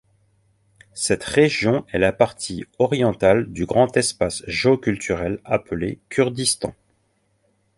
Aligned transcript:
Cette 0.95 1.23
région 1.23 1.85
est 1.91 1.99
la 1.99 2.11
partie 2.11 2.65
orientale 2.79 3.45
du 3.53 3.67
grand 3.67 3.95
espace 3.97 4.41
géo-culturel 4.47 5.39
appelé 5.45 5.99
Kurdistan. 6.09 6.73